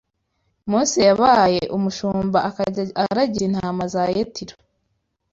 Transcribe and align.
Mose 0.69 0.99
yabaye 1.09 1.61
umushumba 1.77 2.37
akajya 2.49 2.83
aragira 3.01 3.45
intama 3.49 3.83
za 3.93 4.03
Yetiro. 4.15 4.55